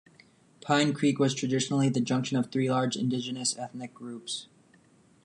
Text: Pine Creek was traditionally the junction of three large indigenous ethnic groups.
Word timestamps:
Pine 0.61 0.93
Creek 0.93 1.19
was 1.19 1.35
traditionally 1.35 1.87
the 1.87 2.01
junction 2.01 2.35
of 2.35 2.51
three 2.51 2.67
large 2.71 2.97
indigenous 2.97 3.55
ethnic 3.55 3.93
groups. 3.93 4.47